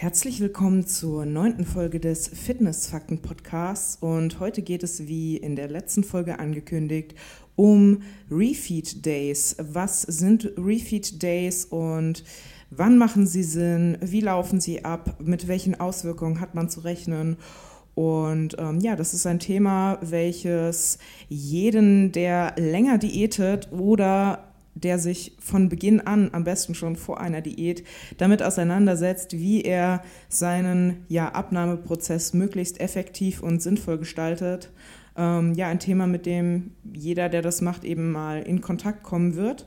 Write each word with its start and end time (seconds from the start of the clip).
Herzlich 0.00 0.38
willkommen 0.38 0.86
zur 0.86 1.26
neunten 1.26 1.64
Folge 1.64 1.98
des 1.98 2.28
Fitnessfakten-Podcasts 2.28 3.98
und 4.00 4.38
heute 4.38 4.62
geht 4.62 4.84
es, 4.84 5.08
wie 5.08 5.36
in 5.36 5.56
der 5.56 5.66
letzten 5.66 6.04
Folge 6.04 6.38
angekündigt, 6.38 7.16
um 7.56 8.02
Refeed 8.30 9.04
Days. 9.04 9.56
Was 9.58 10.02
sind 10.02 10.52
Refeed 10.56 11.20
Days 11.20 11.64
und 11.64 12.22
wann 12.70 12.96
machen 12.96 13.26
sie 13.26 13.42
Sinn? 13.42 13.98
Wie 14.00 14.20
laufen 14.20 14.60
sie 14.60 14.84
ab? 14.84 15.16
Mit 15.18 15.48
welchen 15.48 15.80
Auswirkungen 15.80 16.40
hat 16.40 16.54
man 16.54 16.68
zu 16.68 16.78
rechnen? 16.78 17.36
Und 17.96 18.54
ähm, 18.60 18.78
ja, 18.78 18.94
das 18.94 19.14
ist 19.14 19.26
ein 19.26 19.40
Thema, 19.40 19.98
welches 20.00 20.98
jeden, 21.28 22.12
der 22.12 22.54
länger 22.56 22.98
diätet 22.98 23.72
oder 23.72 24.47
der 24.82 24.98
sich 24.98 25.36
von 25.38 25.68
Beginn 25.68 26.00
an, 26.00 26.30
am 26.32 26.44
besten 26.44 26.74
schon 26.74 26.96
vor 26.96 27.20
einer 27.20 27.40
Diät, 27.40 27.84
damit 28.16 28.42
auseinandersetzt, 28.42 29.32
wie 29.32 29.62
er 29.62 30.02
seinen 30.28 31.04
ja, 31.08 31.30
Abnahmeprozess 31.32 32.34
möglichst 32.34 32.80
effektiv 32.80 33.42
und 33.42 33.62
sinnvoll 33.62 33.98
gestaltet. 33.98 34.70
Ähm, 35.16 35.54
ja, 35.54 35.68
ein 35.68 35.80
Thema, 35.80 36.06
mit 36.06 36.26
dem 36.26 36.72
jeder, 36.92 37.28
der 37.28 37.42
das 37.42 37.60
macht, 37.60 37.84
eben 37.84 38.12
mal 38.12 38.42
in 38.42 38.60
Kontakt 38.60 39.02
kommen 39.02 39.34
wird. 39.34 39.66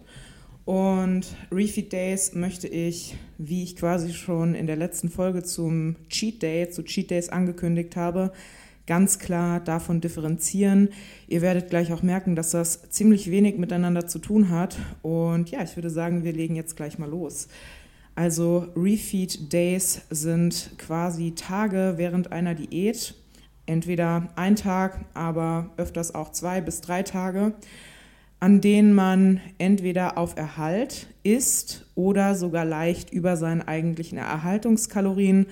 Und 0.66 1.36
Refeed 1.52 1.92
Days 1.92 2.34
möchte 2.34 2.68
ich, 2.68 3.18
wie 3.38 3.64
ich 3.64 3.76
quasi 3.76 4.14
schon 4.14 4.54
in 4.54 4.68
der 4.68 4.76
letzten 4.76 5.10
Folge 5.10 5.44
zum 5.44 5.96
Cheat 6.10 6.42
Day, 6.42 6.70
zu 6.70 6.84
Cheat 6.84 7.10
Days 7.10 7.30
angekündigt 7.30 7.96
habe, 7.96 8.32
ganz 8.92 9.20
klar 9.20 9.62
davon 9.62 10.02
differenzieren. 10.02 10.90
Ihr 11.30 11.42
werdet 11.42 11.70
gleich 11.70 11.94
auch 11.94 12.04
merken, 12.04 12.36
dass 12.36 12.52
das 12.52 12.90
ziemlich 12.90 13.32
wenig 13.32 13.58
miteinander 13.58 14.06
zu 14.06 14.20
tun 14.20 14.50
hat. 14.50 14.76
Und 15.02 15.50
ja, 15.50 15.64
ich 15.64 15.78
würde 15.78 15.90
sagen, 15.90 16.26
wir 16.26 16.34
legen 16.34 16.58
jetzt 16.58 16.76
gleich 16.76 17.00
mal 17.00 17.10
los. 17.10 17.48
Also 18.16 18.68
Refeed 18.76 19.54
Days 19.54 20.02
sind 20.10 20.72
quasi 20.78 21.32
Tage 21.36 21.94
während 21.96 22.34
einer 22.34 22.54
Diät. 22.54 23.16
Entweder 23.66 24.28
ein 24.36 24.58
Tag, 24.58 25.00
aber 25.14 25.70
öfters 25.78 26.14
auch 26.14 26.34
zwei 26.34 26.60
bis 26.60 26.82
drei 26.82 27.02
Tage, 27.04 27.54
an 28.42 28.60
denen 28.60 28.92
man 28.92 29.40
entweder 29.58 30.18
auf 30.18 30.36
Erhalt 30.36 31.08
isst 31.24 31.86
oder 31.96 32.36
sogar 32.36 32.66
leicht 32.66 33.14
über 33.14 33.38
seinen 33.38 33.62
eigentlichen 33.62 34.18
Erhaltungskalorien 34.18 35.46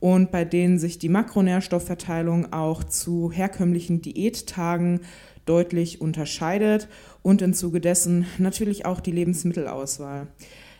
und 0.00 0.30
bei 0.30 0.44
denen 0.44 0.78
sich 0.78 0.98
die 0.98 1.08
Makronährstoffverteilung 1.08 2.52
auch 2.52 2.84
zu 2.84 3.32
herkömmlichen 3.32 4.02
Diättagen 4.02 5.00
deutlich 5.44 6.00
unterscheidet 6.00 6.88
und 7.22 7.42
im 7.42 7.54
Zuge 7.54 7.80
dessen 7.80 8.26
natürlich 8.38 8.84
auch 8.84 9.00
die 9.00 9.12
Lebensmittelauswahl. 9.12 10.26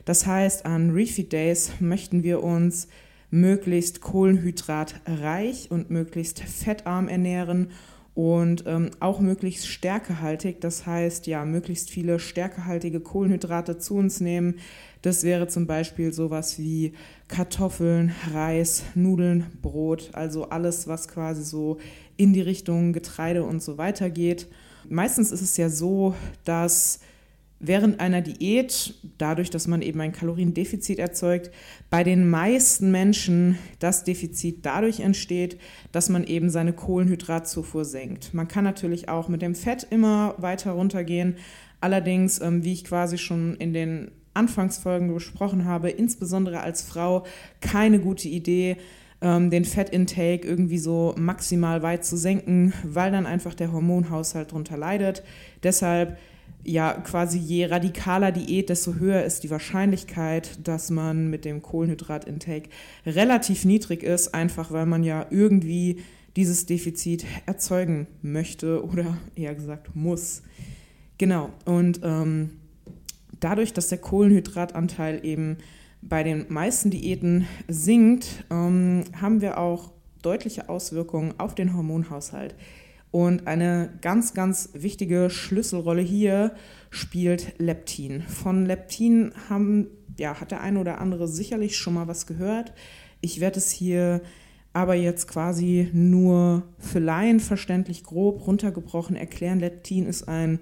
Das 0.05 0.27
heißt, 0.27 0.67
an 0.67 0.91
Refeed 0.91 1.33
Days 1.33 1.72
möchten 1.81 2.22
wir 2.22 2.42
uns 2.42 2.89
möglichst 3.31 4.00
kohlenhydratreich 4.00 5.70
und 5.70 5.91
möglichst 5.91 6.41
fettarm 6.41 7.09
ernähren 7.09 7.70
und 8.17 8.64
ähm, 8.67 8.91
auch 8.98 9.20
möglichst 9.20 9.69
stärkehaltig, 9.69 10.62
das 10.62 10.86
heißt 10.86 11.27
ja 11.27 11.45
möglichst 11.45 11.91
viele 11.91 12.19
stärkehaltige 12.19 12.98
Kohlenhydrate 13.00 13.77
zu 13.77 13.97
uns 13.97 14.22
nehmen. 14.22 14.55
Das 15.03 15.22
wäre 15.22 15.48
zum 15.48 15.67
Beispiel 15.67 16.14
sowas 16.14 16.59
wie 16.59 16.94
Kartoffeln, 17.28 18.14
Reis, 18.33 18.84
Nudeln, 18.94 19.47
Brot, 19.61 20.09
also 20.14 20.48
alles, 20.48 20.89
was 20.89 21.09
quasi 21.09 21.44
so 21.44 21.77
in 22.17 22.33
die 22.33 22.41
Richtung 22.41 22.94
Getreide 22.94 23.44
und 23.44 23.62
so 23.62 23.77
weiter 23.77 24.09
geht. 24.09 24.48
Meistens 24.89 25.31
ist 25.31 25.42
es 25.42 25.59
ja 25.59 25.69
so, 25.69 26.14
dass 26.44 27.00
während 27.59 28.01
einer 28.01 28.21
Diät, 28.21 28.95
dadurch, 29.19 29.51
dass 29.51 29.67
man 29.67 29.83
eben 29.83 30.01
ein 30.01 30.12
Kaloriendefizit 30.12 30.99
erzeugt, 30.99 31.51
bei 31.91 32.05
den 32.05 32.29
meisten 32.29 32.91
Menschen 32.91 33.59
das 33.79 34.05
Defizit 34.05 34.65
dadurch 34.67 35.01
entsteht, 35.01 35.59
dass 35.93 36.09
man 36.09 36.25
eben 36.25 36.51
seine 36.51 36.73
Kohlenhydratzufuhr 36.73 37.84
senkt. 37.84 38.34
Man 38.34 38.49
kann 38.49 38.65
natürlich 38.65 39.09
auch 39.09 39.29
mit 39.29 39.43
dem 39.43 39.55
Fett 39.55 39.87
immer 39.91 40.34
weiter 40.39 40.73
runtergehen. 40.73 41.37
Allerdings, 41.81 42.41
ähm, 42.41 42.65
wie 42.65 42.72
ich 42.72 42.84
quasi 42.84 43.19
schon 43.19 43.55
in 43.56 43.72
den 43.72 44.11
Anfangsfolgen 44.34 45.12
besprochen 45.12 45.65
habe, 45.65 45.89
insbesondere 45.91 46.61
als 46.61 46.83
Frau 46.83 47.25
keine 47.61 47.99
gute 48.00 48.28
Idee, 48.28 48.77
ähm, 49.22 49.50
den 49.50 49.65
Fettintake 49.65 50.47
irgendwie 50.47 50.78
so 50.78 51.15
maximal 51.16 51.83
weit 51.83 52.05
zu 52.05 52.19
senken, 52.19 52.75
weil 52.84 53.11
dann 53.11 53.25
einfach 53.25 53.55
der 53.55 53.72
Hormonhaushalt 53.72 54.50
darunter 54.50 54.77
leidet. 54.77 55.22
Deshalb 55.62 56.19
ja 56.66 56.94
quasi 56.94 57.38
je 57.38 57.66
radikaler 57.66 58.32
Diät, 58.32 58.69
desto 58.69 58.94
höher 58.94 59.25
ist 59.25 59.44
die 59.44 59.50
Wahrscheinlichkeit, 59.50 60.59
dass 60.66 60.91
man 60.91 61.31
mit 61.31 61.44
dem 61.44 61.62
Kohlenhydratintake 61.62 62.69
relativ 63.06 63.65
niedrig 63.65 64.03
ist, 64.03 64.34
einfach 64.34 64.72
weil 64.72 64.87
man 64.87 65.04
ja 65.04 65.27
irgendwie 65.31 66.03
dieses 66.34 66.66
Defizit 66.66 67.25
erzeugen 67.47 68.06
möchte 68.21 68.84
oder 68.84 69.16
eher 69.37 69.54
gesagt 69.54 69.94
muss. 69.94 70.43
Genau, 71.19 71.50
und 71.65 72.00
ähm, 72.03 72.50
dadurch, 73.41 73.72
dass 73.72 73.88
der 73.88 73.98
Kohlenhydratanteil 73.98 75.25
eben 75.25 75.59
bei 76.03 76.22
den 76.22 76.47
meisten 76.48 76.91
Diäten 76.91 77.47
sinkt, 77.69 78.44
ähm, 78.50 79.04
haben 79.21 79.41
wir 79.41 79.59
auch 79.59 79.93
deutliche 80.22 80.69
Auswirkungen 80.69 81.34
auf 81.38 81.54
den 81.54 81.75
Hormonhaushalt. 81.75 82.54
Und 83.16 83.47
eine 83.47 83.88
ganz, 84.03 84.34
ganz 84.34 84.69
wichtige 84.75 85.31
Schlüsselrolle 85.31 86.03
hier 86.03 86.53
spielt 86.91 87.54
Leptin. 87.56 88.21
Von 88.21 88.66
Leptin 88.66 89.32
haben, 89.49 89.87
ja, 90.19 90.38
hat 90.38 90.50
der 90.50 90.60
eine 90.60 90.78
oder 90.78 91.00
andere 91.00 91.27
sicherlich 91.27 91.78
schon 91.78 91.94
mal 91.94 92.09
was 92.09 92.27
gehört. 92.27 92.75
Ich 93.22 93.41
werde 93.41 93.56
es 93.56 93.71
hier 93.71 94.21
aber 94.75 94.97
jetzt 94.97 95.28
quasi 95.28 95.88
nur 95.94 96.65
für 96.78 96.99
Laien 96.99 97.41
verständlich 97.41 98.04
grob 98.04 98.47
runtergebrochen 98.47 99.16
erklären. 99.16 99.60
Leptin 99.60 100.04
ist 100.04 100.28
ein 100.28 100.60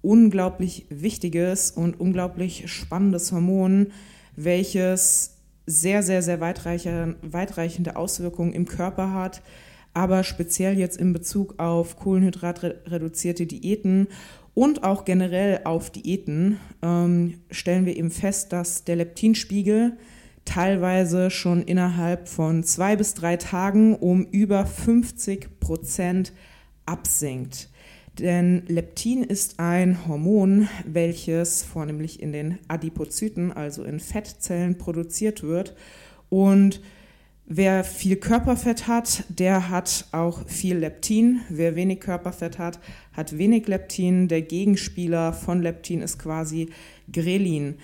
unglaublich 0.00 0.86
wichtiges 0.90 1.72
und 1.72 1.98
unglaublich 1.98 2.70
spannendes 2.70 3.32
Hormon, 3.32 3.88
welches 4.36 5.38
sehr, 5.66 6.04
sehr, 6.04 6.22
sehr 6.22 6.38
weitreichende 6.40 7.96
Auswirkungen 7.96 8.52
im 8.52 8.66
Körper 8.66 9.12
hat 9.12 9.42
aber 9.98 10.22
speziell 10.22 10.78
jetzt 10.78 10.96
in 10.96 11.12
Bezug 11.12 11.58
auf 11.58 11.96
kohlenhydratreduzierte 11.96 13.46
Diäten 13.46 14.06
und 14.54 14.84
auch 14.84 15.04
generell 15.04 15.62
auf 15.64 15.90
Diäten 15.90 16.60
ähm, 16.82 17.40
stellen 17.50 17.84
wir 17.84 17.96
eben 17.96 18.12
fest, 18.12 18.52
dass 18.52 18.84
der 18.84 18.94
Leptinspiegel 18.94 19.96
teilweise 20.44 21.32
schon 21.32 21.62
innerhalb 21.62 22.28
von 22.28 22.62
zwei 22.62 22.94
bis 22.94 23.14
drei 23.14 23.38
Tagen 23.38 23.96
um 23.96 24.24
über 24.26 24.66
50 24.66 25.58
Prozent 25.58 26.32
absinkt. 26.86 27.68
Denn 28.20 28.62
Leptin 28.68 29.24
ist 29.24 29.58
ein 29.58 30.06
Hormon, 30.06 30.68
welches 30.86 31.64
vornehmlich 31.64 32.22
in 32.22 32.30
den 32.30 32.60
Adipozyten, 32.68 33.50
also 33.52 33.82
in 33.82 33.98
Fettzellen, 33.98 34.78
produziert 34.78 35.42
wird 35.42 35.74
und 36.28 36.80
Wer 37.50 37.82
viel 37.82 38.16
Körperfett 38.16 38.88
hat, 38.88 39.24
der 39.30 39.70
hat 39.70 40.04
auch 40.12 40.46
viel 40.46 40.76
Leptin. 40.76 41.40
Wer 41.48 41.76
wenig 41.76 42.00
Körperfett 42.00 42.58
hat, 42.58 42.78
hat 43.14 43.38
wenig 43.38 43.66
Leptin. 43.66 44.28
Der 44.28 44.42
Gegenspieler 44.42 45.32
von 45.32 45.62
Leptin 45.62 46.02
ist 46.02 46.18
quasi 46.18 46.68
Grelin. 47.10 47.78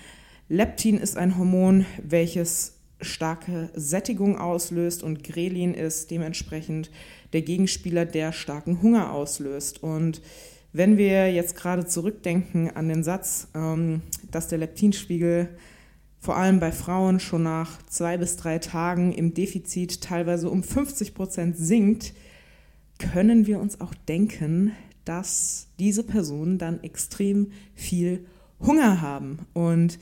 Leptin 0.49 0.99
ist 0.99 1.17
ein 1.17 1.35
Hormon, 1.39 1.87
welches 1.97 2.75
starke 3.01 3.71
Sättigung 3.73 4.37
auslöst 4.37 5.01
und 5.01 5.23
Grelin 5.23 5.73
ist 5.73 6.11
dementsprechend 6.11 6.91
der 7.33 7.41
Gegenspieler, 7.41 8.05
der 8.05 8.33
starken 8.33 8.83
Hunger 8.83 9.11
auslöst. 9.11 9.81
Und 9.81 10.21
wenn 10.73 10.99
wir 10.99 11.33
jetzt 11.33 11.55
gerade 11.55 11.87
zurückdenken 11.87 12.69
an 12.69 12.87
den 12.87 13.03
Satz, 13.03 13.47
ähm, 13.55 14.03
dass 14.29 14.47
der 14.47 14.59
Leptinspiegel 14.59 15.49
vor 16.25 16.37
allem 16.37 16.59
bei 16.59 16.71
Frauen 16.71 17.19
schon 17.19 17.43
nach 17.43 17.83
zwei 17.83 18.17
bis 18.17 18.35
drei 18.35 18.57
Tagen 18.57 19.13
im 19.13 19.35
Defizit 19.35 20.01
teilweise 20.01 20.49
um 20.49 20.63
50 20.63 21.13
Prozent 21.13 21.55
sinkt, 21.55 22.13
können 22.97 23.45
wir 23.45 23.59
uns 23.59 23.79
auch 23.79 23.93
denken, 23.93 24.71
dass 25.05 25.67
diese 25.77 26.01
Personen 26.01 26.57
dann 26.57 26.81
extrem 26.83 27.51
viel 27.75 28.25
Hunger 28.59 29.01
haben. 29.01 29.45
Und 29.53 29.99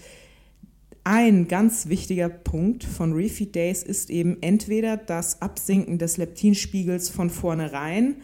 ein 1.03 1.49
ganz 1.49 1.89
wichtiger 1.89 2.29
Punkt 2.29 2.85
von 2.85 3.11
Refeed 3.11 3.53
Days 3.53 3.83
ist 3.83 4.09
eben 4.09 4.41
entweder 4.41 4.95
das 4.95 5.41
Absinken 5.41 5.97
des 5.97 6.15
Leptinspiegels 6.15 7.09
von 7.09 7.29
vornherein 7.29 8.15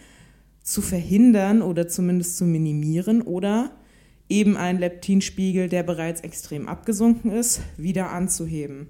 zu 0.63 0.81
verhindern 0.81 1.61
oder 1.61 1.89
zumindest 1.89 2.37
zu 2.37 2.45
minimieren 2.45 3.21
oder 3.21 3.71
eben 4.29 4.55
einen 4.55 4.79
Leptinspiegel, 4.79 5.67
der 5.67 5.83
bereits 5.83 6.21
extrem 6.21 6.67
abgesunken 6.67 7.31
ist, 7.31 7.61
wieder 7.77 8.11
anzuheben. 8.11 8.87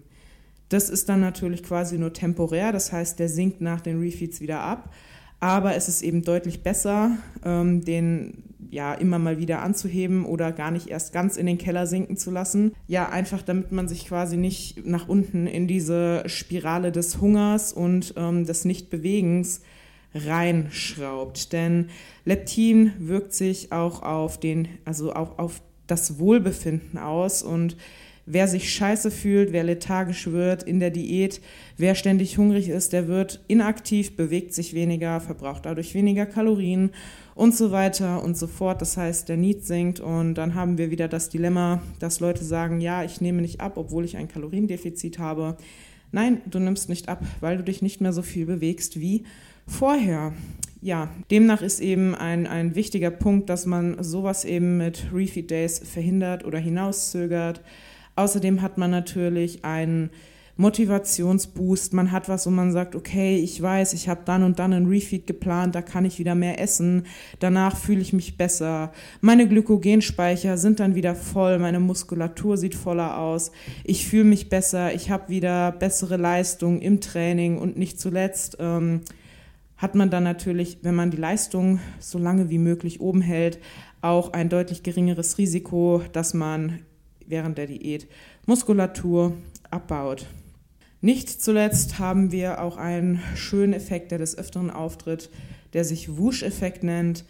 Das 0.67 0.89
ist 0.89 1.09
dann 1.09 1.21
natürlich 1.21 1.63
quasi 1.63 1.97
nur 1.97 2.13
temporär, 2.13 2.71
das 2.71 2.91
heißt, 2.91 3.17
der 3.17 3.29
sinkt 3.29 3.61
nach 3.61 3.81
den 3.81 3.99
Refeeds 3.99 4.39
wieder 4.39 4.59
ab. 4.59 4.93
Aber 5.39 5.75
es 5.75 5.87
ist 5.87 6.01
eben 6.01 6.21
deutlich 6.23 6.63
besser, 6.63 7.11
ähm, 7.45 7.83
den, 7.83 8.43
ja 8.69 8.93
immer 8.93 9.19
mal 9.19 9.39
wieder 9.39 9.61
anzuheben 9.61 10.25
oder 10.25 10.51
gar 10.51 10.69
nicht 10.69 10.87
erst 10.87 11.13
ganz 11.13 11.37
in 11.37 11.45
den 11.45 11.57
Keller 11.57 11.87
sinken 11.87 12.17
zu 12.17 12.29
lassen. 12.29 12.73
Ja, 12.87 13.09
einfach 13.09 13.41
damit 13.41 13.71
man 13.71 13.87
sich 13.87 14.05
quasi 14.05 14.37
nicht 14.37 14.85
nach 14.85 15.07
unten 15.07 15.47
in 15.47 15.67
diese 15.67 16.23
Spirale 16.27 16.91
des 16.91 17.21
Hungers 17.21 17.73
und 17.73 18.13
ähm, 18.17 18.45
des 18.45 18.65
Nichtbewegens 18.65 19.61
reinschraubt. 20.13 21.53
Denn 21.53 21.89
Leptin 22.25 22.93
wirkt 22.99 23.33
sich 23.33 23.71
auch 23.71 24.01
auf 24.01 24.39
den, 24.39 24.67
also 24.85 25.13
auch 25.13 25.37
auf 25.37 25.61
das 25.87 26.19
Wohlbefinden 26.19 26.99
aus 26.99 27.41
und 27.43 27.75
wer 28.25 28.47
sich 28.47 28.71
scheiße 28.71 29.09
fühlt, 29.09 29.51
wer 29.51 29.63
lethargisch 29.63 30.27
wird 30.27 30.61
in 30.61 30.79
der 30.79 30.91
Diät, 30.91 31.41
wer 31.77 31.95
ständig 31.95 32.37
hungrig 32.37 32.69
ist, 32.69 32.93
der 32.93 33.07
wird 33.07 33.43
inaktiv, 33.47 34.15
bewegt 34.15 34.53
sich 34.53 34.75
weniger, 34.75 35.19
verbraucht 35.19 35.65
dadurch 35.65 35.95
weniger 35.95 36.27
Kalorien 36.27 36.91
und 37.33 37.55
so 37.55 37.71
weiter 37.71 38.23
und 38.23 38.37
so 38.37 38.45
fort. 38.45 38.83
Das 38.83 38.97
heißt, 38.97 39.29
der 39.29 39.37
Need 39.37 39.65
sinkt 39.65 39.99
und 39.99 40.35
dann 40.35 40.53
haben 40.53 40.77
wir 40.77 40.91
wieder 40.91 41.07
das 41.07 41.29
Dilemma, 41.29 41.81
dass 41.97 42.19
Leute 42.19 42.43
sagen, 42.43 42.81
ja, 42.81 43.03
ich 43.03 43.19
nehme 43.19 43.41
nicht 43.41 43.61
ab, 43.61 43.77
obwohl 43.77 44.05
ich 44.05 44.15
ein 44.15 44.27
Kaloriendefizit 44.27 45.17
habe. 45.17 45.57
Nein, 46.11 46.41
du 46.45 46.59
nimmst 46.59 46.87
nicht 46.87 47.09
ab, 47.09 47.23
weil 47.39 47.57
du 47.57 47.63
dich 47.63 47.81
nicht 47.81 47.99
mehr 47.99 48.13
so 48.13 48.21
viel 48.21 48.45
bewegst 48.45 48.99
wie 48.99 49.23
vorher. 49.69 50.33
Ja, 50.81 51.09
demnach 51.29 51.61
ist 51.61 51.81
eben 51.81 52.15
ein, 52.15 52.47
ein 52.47 52.75
wichtiger 52.75 53.11
Punkt, 53.11 53.49
dass 53.49 53.65
man 53.65 54.01
sowas 54.01 54.45
eben 54.45 54.77
mit 54.77 55.07
Refeed 55.13 55.51
Days 55.51 55.79
verhindert 55.79 56.45
oder 56.45 56.57
hinauszögert. 56.57 57.61
Außerdem 58.15 58.61
hat 58.61 58.77
man 58.77 58.91
natürlich 58.91 59.65
einen 59.65 60.09
Motivationsboost. 60.59 61.93
Man 61.93 62.11
hat 62.11 62.27
was, 62.27 62.45
wo 62.45 62.49
man 62.49 62.73
sagt, 62.73 62.93
okay, 62.93 63.37
ich 63.37 63.61
weiß, 63.61 63.93
ich 63.93 64.09
habe 64.09 64.21
dann 64.25 64.43
und 64.43 64.59
dann 64.59 64.73
einen 64.73 64.87
Refeed 64.87 65.25
geplant, 65.25 65.73
da 65.73 65.81
kann 65.81 66.03
ich 66.03 66.19
wieder 66.19 66.35
mehr 66.35 66.59
essen. 66.59 67.05
Danach 67.39 67.77
fühle 67.77 68.01
ich 68.01 68.11
mich 68.11 68.35
besser. 68.35 68.91
Meine 69.21 69.47
Glykogenspeicher 69.47 70.57
sind 70.57 70.81
dann 70.81 70.95
wieder 70.95 71.15
voll, 71.15 71.59
meine 71.59 71.79
Muskulatur 71.79 72.57
sieht 72.57 72.75
voller 72.75 73.17
aus. 73.17 73.51
Ich 73.85 74.05
fühle 74.05 74.25
mich 74.25 74.49
besser, 74.49 74.93
ich 74.93 75.09
habe 75.09 75.29
wieder 75.29 75.71
bessere 75.71 76.17
Leistung 76.17 76.81
im 76.81 76.99
Training 76.99 77.57
und 77.57 77.77
nicht 77.77 77.97
zuletzt 77.99 78.57
ähm, 78.59 79.01
hat 79.79 79.95
man 79.95 80.09
dann 80.09 80.23
natürlich, 80.23 80.79
wenn 80.83 80.93
man 80.93 81.09
die 81.09 81.17
Leistung 81.17 81.79
so 81.99 82.19
lange 82.19 82.49
wie 82.49 82.57
möglich 82.57 82.99
oben 82.99 83.21
hält, 83.21 83.59
auch 84.01 84.33
ein 84.33 84.49
deutlich 84.49 84.83
geringeres 84.83 85.37
Risiko, 85.37 86.03
dass 86.11 86.33
man 86.33 86.79
während 87.25 87.57
der 87.57 87.67
Diät 87.67 88.07
Muskulatur 88.45 89.33
abbaut. 89.71 90.27
Nicht 91.01 91.29
zuletzt 91.29 91.97
haben 91.97 92.33
wir 92.33 92.61
auch 92.61 92.75
einen 92.75 93.21
schönen 93.35 93.71
Effekt, 93.71 94.11
der 94.11 94.17
des 94.17 94.37
Öfteren 94.37 94.69
auftritt, 94.69 95.29
der 95.71 95.85
sich 95.85 96.17
Wusch-Effekt 96.17 96.83
nennt. 96.83 97.23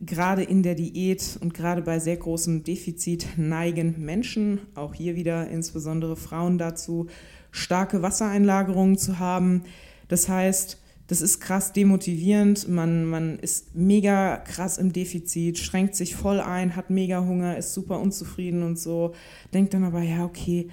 Gerade 0.00 0.44
in 0.44 0.62
der 0.62 0.76
Diät 0.76 1.36
und 1.40 1.52
gerade 1.52 1.82
bei 1.82 1.98
sehr 1.98 2.16
großem 2.16 2.62
Defizit 2.62 3.26
neigen 3.36 3.96
Menschen, 3.98 4.60
auch 4.76 4.94
hier 4.94 5.16
wieder 5.16 5.48
insbesondere 5.48 6.14
Frauen 6.14 6.58
dazu, 6.58 7.08
starke 7.50 8.02
Wassereinlagerungen 8.02 8.96
zu 8.96 9.18
haben. 9.18 9.64
Das 10.06 10.28
heißt, 10.28 10.78
das 11.08 11.22
ist 11.22 11.40
krass 11.40 11.72
demotivierend. 11.72 12.68
Man, 12.68 13.06
man 13.06 13.38
ist 13.38 13.74
mega 13.74 14.36
krass 14.36 14.76
im 14.76 14.92
Defizit, 14.92 15.58
schränkt 15.58 15.96
sich 15.96 16.14
voll 16.14 16.38
ein, 16.38 16.76
hat 16.76 16.90
mega 16.90 17.24
Hunger, 17.24 17.56
ist 17.56 17.72
super 17.72 17.98
unzufrieden 17.98 18.62
und 18.62 18.78
so. 18.78 19.14
Denkt 19.54 19.72
dann 19.72 19.84
aber, 19.84 20.02
ja, 20.02 20.24
okay, 20.24 20.68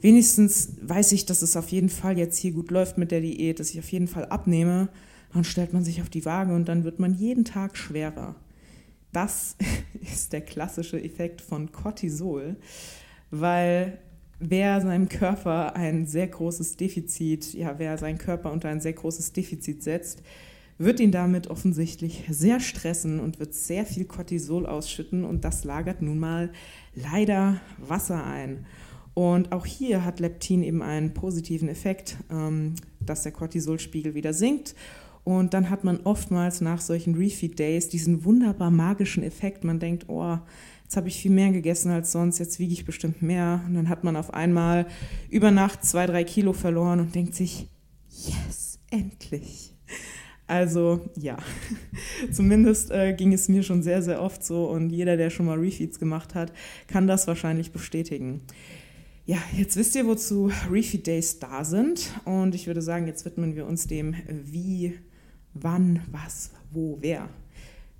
wenigstens 0.00 0.72
weiß 0.80 1.12
ich, 1.12 1.26
dass 1.26 1.42
es 1.42 1.56
auf 1.56 1.68
jeden 1.68 1.90
Fall 1.90 2.18
jetzt 2.18 2.38
hier 2.38 2.52
gut 2.52 2.70
läuft 2.70 2.96
mit 2.96 3.10
der 3.10 3.20
Diät, 3.20 3.60
dass 3.60 3.70
ich 3.70 3.78
auf 3.78 3.92
jeden 3.92 4.08
Fall 4.08 4.24
abnehme. 4.24 4.88
Dann 5.34 5.44
stellt 5.44 5.74
man 5.74 5.84
sich 5.84 6.00
auf 6.00 6.08
die 6.08 6.24
Waage 6.24 6.54
und 6.54 6.66
dann 6.66 6.84
wird 6.84 6.98
man 6.98 7.14
jeden 7.14 7.44
Tag 7.44 7.76
schwerer. 7.76 8.36
Das 9.12 9.56
ist 10.00 10.32
der 10.32 10.40
klassische 10.40 11.02
Effekt 11.02 11.42
von 11.42 11.72
Cortisol, 11.72 12.56
weil 13.30 13.98
wer 14.38 14.80
seinem 14.80 15.08
Körper 15.08 15.76
ein 15.76 16.06
sehr 16.06 16.26
großes 16.26 16.76
Defizit, 16.76 17.54
ja, 17.54 17.78
wer 17.78 17.98
seinen 17.98 18.18
Körper 18.18 18.52
unter 18.52 18.68
ein 18.68 18.80
sehr 18.80 18.92
großes 18.92 19.32
Defizit 19.32 19.82
setzt, 19.82 20.22
wird 20.78 21.00
ihn 21.00 21.12
damit 21.12 21.48
offensichtlich 21.48 22.24
sehr 22.28 22.60
stressen 22.60 23.20
und 23.20 23.38
wird 23.38 23.54
sehr 23.54 23.86
viel 23.86 24.04
Cortisol 24.04 24.66
ausschütten 24.66 25.24
und 25.24 25.44
das 25.44 25.64
lagert 25.64 26.02
nun 26.02 26.18
mal 26.18 26.50
leider 26.94 27.60
Wasser 27.78 28.24
ein. 28.24 28.66
Und 29.14 29.52
auch 29.52 29.64
hier 29.64 30.04
hat 30.04 30.18
Leptin 30.18 30.64
eben 30.64 30.82
einen 30.82 31.14
positiven 31.14 31.68
Effekt, 31.68 32.16
ähm, 32.30 32.74
dass 33.00 33.22
der 33.22 33.30
Cortisolspiegel 33.32 34.14
wieder 34.14 34.34
sinkt. 34.34 34.74
Und 35.22 35.54
dann 35.54 35.70
hat 35.70 35.84
man 35.84 36.00
oftmals 36.00 36.60
nach 36.60 36.80
solchen 36.80 37.14
Refeed 37.14 37.58
Days 37.58 37.88
diesen 37.88 38.24
wunderbar 38.24 38.70
magischen 38.70 39.22
Effekt. 39.22 39.64
Man 39.64 39.78
denkt, 39.78 40.08
oh, 40.08 40.38
jetzt 40.84 40.96
habe 40.96 41.08
ich 41.08 41.16
viel 41.16 41.32
mehr 41.32 41.50
gegessen 41.50 41.90
als 41.90 42.12
sonst, 42.12 42.38
jetzt 42.38 42.58
wiege 42.58 42.72
ich 42.72 42.84
bestimmt 42.84 43.22
mehr. 43.22 43.62
Und 43.66 43.74
dann 43.74 43.88
hat 43.88 44.04
man 44.04 44.16
auf 44.16 44.32
einmal 44.32 44.86
über 45.28 45.50
Nacht 45.50 45.84
zwei, 45.84 46.06
drei 46.06 46.24
Kilo 46.24 46.52
verloren 46.52 47.00
und 47.00 47.14
denkt 47.14 47.34
sich, 47.34 47.68
yes, 48.08 48.78
endlich. 48.90 49.74
Also 50.46 51.00
ja, 51.16 51.38
zumindest 52.32 52.90
äh, 52.90 53.14
ging 53.14 53.32
es 53.32 53.48
mir 53.48 53.62
schon 53.62 53.82
sehr, 53.82 54.02
sehr 54.02 54.20
oft 54.20 54.44
so 54.44 54.68
und 54.68 54.90
jeder, 54.90 55.16
der 55.16 55.30
schon 55.30 55.46
mal 55.46 55.58
Refeeds 55.58 55.98
gemacht 55.98 56.34
hat, 56.34 56.52
kann 56.86 57.06
das 57.06 57.26
wahrscheinlich 57.26 57.72
bestätigen. 57.72 58.42
Ja, 59.26 59.38
jetzt 59.56 59.76
wisst 59.76 59.96
ihr, 59.96 60.06
wozu 60.06 60.52
Refeed 60.70 61.06
Days 61.06 61.38
da 61.38 61.64
sind 61.64 62.10
und 62.26 62.54
ich 62.54 62.66
würde 62.66 62.82
sagen, 62.82 63.06
jetzt 63.06 63.24
widmen 63.24 63.56
wir 63.56 63.66
uns 63.66 63.86
dem 63.86 64.14
Wie, 64.28 64.98
wann, 65.54 66.02
was, 66.10 66.50
wo, 66.70 66.98
wer. 67.00 67.30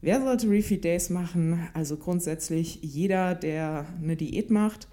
Wer 0.05 0.21
sollte 0.21 0.51
Refeed 0.51 0.85
Days 0.85 1.09
machen? 1.09 1.67
Also 1.73 1.97
grundsätzlich 1.97 2.79
jeder, 2.83 3.35
der 3.35 3.87
eine 4.03 4.17
Diät 4.17 4.51
macht. 4.51 4.87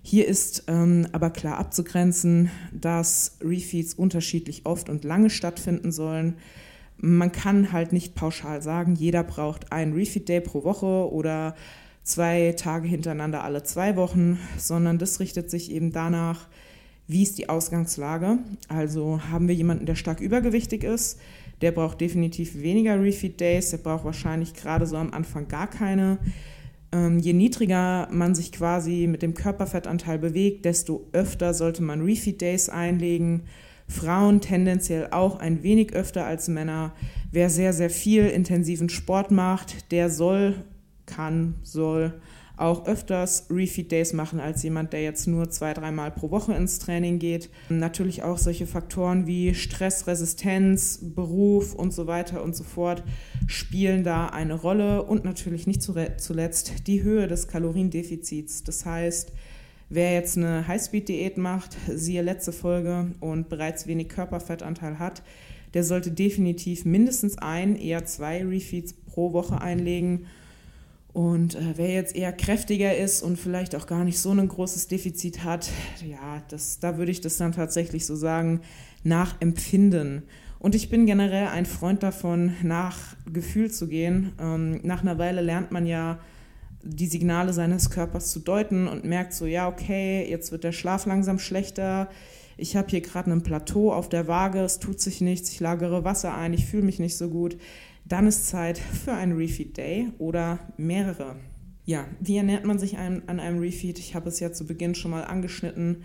Hier 0.00 0.28
ist 0.28 0.66
ähm, 0.68 1.08
aber 1.10 1.30
klar 1.30 1.58
abzugrenzen, 1.58 2.52
dass 2.70 3.36
Refeeds 3.40 3.94
unterschiedlich 3.94 4.64
oft 4.64 4.88
und 4.88 5.02
lange 5.02 5.28
stattfinden 5.28 5.90
sollen. 5.90 6.36
Man 6.98 7.32
kann 7.32 7.72
halt 7.72 7.92
nicht 7.92 8.14
pauschal 8.14 8.62
sagen, 8.62 8.94
jeder 8.94 9.24
braucht 9.24 9.72
einen 9.72 9.92
Refeed 9.92 10.28
Day 10.28 10.40
pro 10.40 10.62
Woche 10.62 11.12
oder 11.12 11.56
zwei 12.04 12.54
Tage 12.56 12.86
hintereinander 12.86 13.42
alle 13.42 13.64
zwei 13.64 13.96
Wochen, 13.96 14.38
sondern 14.56 14.98
das 14.98 15.18
richtet 15.18 15.50
sich 15.50 15.72
eben 15.72 15.90
danach, 15.90 16.46
wie 17.06 17.22
ist 17.22 17.38
die 17.38 17.48
Ausgangslage. 17.48 18.38
Also 18.68 19.20
haben 19.30 19.48
wir 19.48 19.54
jemanden, 19.54 19.86
der 19.86 19.94
stark 19.94 20.20
übergewichtig 20.20 20.84
ist, 20.84 21.20
der 21.60 21.72
braucht 21.72 22.00
definitiv 22.00 22.60
weniger 22.60 23.00
Refeed 23.00 23.40
Days, 23.40 23.70
der 23.70 23.78
braucht 23.78 24.04
wahrscheinlich 24.04 24.54
gerade 24.54 24.86
so 24.86 24.96
am 24.96 25.12
Anfang 25.12 25.48
gar 25.48 25.68
keine. 25.68 26.18
Ähm, 26.92 27.18
je 27.18 27.32
niedriger 27.32 28.08
man 28.10 28.34
sich 28.34 28.52
quasi 28.52 29.06
mit 29.06 29.22
dem 29.22 29.34
Körperfettanteil 29.34 30.18
bewegt, 30.18 30.64
desto 30.64 31.06
öfter 31.12 31.54
sollte 31.54 31.82
man 31.82 32.02
Refeed 32.02 32.40
Days 32.40 32.68
einlegen. 32.68 33.42
Frauen 33.86 34.40
tendenziell 34.40 35.08
auch 35.10 35.38
ein 35.38 35.62
wenig 35.62 35.92
öfter 35.92 36.24
als 36.24 36.48
Männer. 36.48 36.92
Wer 37.30 37.50
sehr, 37.50 37.72
sehr 37.72 37.90
viel 37.90 38.26
intensiven 38.26 38.88
Sport 38.88 39.30
macht, 39.30 39.92
der 39.92 40.08
soll, 40.08 40.54
kann, 41.04 41.56
soll 41.62 42.14
auch 42.56 42.86
öfters 42.86 43.46
Refeed 43.50 43.90
Days 43.90 44.12
machen 44.12 44.38
als 44.38 44.62
jemand, 44.62 44.92
der 44.92 45.02
jetzt 45.02 45.26
nur 45.26 45.50
zwei, 45.50 45.74
dreimal 45.74 46.10
pro 46.10 46.30
Woche 46.30 46.54
ins 46.54 46.78
Training 46.78 47.18
geht. 47.18 47.50
Natürlich 47.68 48.22
auch 48.22 48.38
solche 48.38 48.66
Faktoren 48.66 49.26
wie 49.26 49.54
Stressresistenz, 49.54 51.00
Beruf 51.02 51.74
und 51.74 51.92
so 51.92 52.06
weiter 52.06 52.42
und 52.42 52.54
so 52.54 52.64
fort 52.64 53.02
spielen 53.46 54.04
da 54.04 54.26
eine 54.26 54.54
Rolle 54.54 55.02
und 55.02 55.24
natürlich 55.24 55.66
nicht 55.66 55.82
zuletzt 55.82 56.86
die 56.86 57.02
Höhe 57.02 57.26
des 57.26 57.48
Kaloriendefizits. 57.48 58.62
Das 58.64 58.86
heißt, 58.86 59.32
Wer 59.90 60.14
jetzt 60.14 60.38
eine 60.38 60.66
Highspeed-Diät 60.66 61.36
macht, 61.36 61.76
siehe 61.88 62.22
letzte 62.22 62.52
Folge 62.52 63.12
und 63.20 63.50
bereits 63.50 63.86
wenig 63.86 64.08
Körperfettanteil 64.08 64.98
hat, 64.98 65.22
der 65.74 65.84
sollte 65.84 66.10
definitiv 66.10 66.84
mindestens 66.84 67.36
ein, 67.38 67.76
eher 67.76 68.04
zwei 68.06 68.42
Refeeds 68.44 68.94
pro 68.94 69.32
Woche 69.32 69.60
einlegen 69.60 70.26
und 71.14 71.54
äh, 71.54 71.60
wer 71.76 71.90
jetzt 71.90 72.16
eher 72.16 72.32
kräftiger 72.32 72.96
ist 72.96 73.22
und 73.22 73.38
vielleicht 73.38 73.76
auch 73.76 73.86
gar 73.86 74.02
nicht 74.02 74.18
so 74.18 74.32
ein 74.32 74.48
großes 74.48 74.88
Defizit 74.88 75.44
hat, 75.44 75.70
ja, 76.04 76.42
das, 76.48 76.80
da 76.80 76.98
würde 76.98 77.12
ich 77.12 77.20
das 77.20 77.36
dann 77.36 77.52
tatsächlich 77.52 78.04
so 78.04 78.16
sagen, 78.16 78.60
nach 79.04 79.40
Empfinden. 79.40 80.24
Und 80.58 80.74
ich 80.74 80.88
bin 80.88 81.06
generell 81.06 81.46
ein 81.46 81.66
Freund 81.66 82.02
davon, 82.02 82.54
nach 82.64 82.98
Gefühl 83.32 83.70
zu 83.70 83.86
gehen. 83.86 84.32
Ähm, 84.40 84.80
nach 84.82 85.02
einer 85.02 85.16
Weile 85.16 85.40
lernt 85.40 85.70
man 85.70 85.86
ja, 85.86 86.18
die 86.82 87.06
Signale 87.06 87.52
seines 87.52 87.90
Körpers 87.90 88.32
zu 88.32 88.40
deuten 88.40 88.88
und 88.88 89.04
merkt 89.04 89.34
so, 89.34 89.46
ja, 89.46 89.68
okay, 89.68 90.28
jetzt 90.28 90.50
wird 90.50 90.64
der 90.64 90.72
Schlaf 90.72 91.06
langsam 91.06 91.38
schlechter. 91.38 92.10
Ich 92.56 92.76
habe 92.76 92.88
hier 92.88 93.00
gerade 93.02 93.30
ein 93.30 93.42
Plateau 93.44 93.92
auf 93.92 94.08
der 94.08 94.26
Waage, 94.26 94.60
es 94.60 94.80
tut 94.80 95.00
sich 95.00 95.20
nichts, 95.20 95.50
ich 95.50 95.60
lagere 95.60 96.02
Wasser 96.02 96.34
ein, 96.34 96.54
ich 96.54 96.66
fühle 96.66 96.82
mich 96.82 96.98
nicht 96.98 97.16
so 97.16 97.28
gut 97.28 97.56
dann 98.04 98.26
ist 98.26 98.46
Zeit 98.46 98.78
für 98.78 99.12
einen 99.12 99.36
Refeed 99.36 99.76
Day 99.76 100.10
oder 100.18 100.58
mehrere. 100.76 101.36
Ja, 101.86 102.06
wie 102.20 102.36
ernährt 102.36 102.64
man 102.64 102.78
sich 102.78 102.98
an 102.98 103.22
einem 103.28 103.58
Refeed? 103.58 103.98
Ich 103.98 104.14
habe 104.14 104.28
es 104.28 104.40
ja 104.40 104.52
zu 104.52 104.66
Beginn 104.66 104.94
schon 104.94 105.10
mal 105.10 105.24
angeschnitten. 105.24 106.04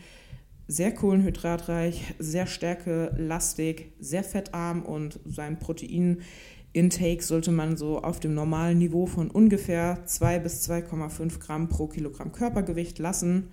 Sehr 0.67 0.93
kohlenhydratreich, 0.93 2.15
sehr 2.19 2.47
stärkelastig, 2.47 3.93
sehr 3.99 4.23
fettarm 4.23 4.83
und 4.83 5.19
sein 5.25 5.57
Protein 5.57 6.21
Intake 6.71 7.23
sollte 7.23 7.51
man 7.51 7.77
so 7.77 7.99
auf 7.99 8.19
dem 8.19 8.35
normalen 8.35 8.77
Niveau 8.77 9.07
von 9.07 9.31
ungefähr 9.31 10.05
2 10.05 10.39
bis 10.39 10.69
2,5 10.69 11.39
Gramm 11.39 11.69
pro 11.69 11.87
Kilogramm 11.87 12.31
Körpergewicht 12.31 12.99
lassen. 12.99 13.47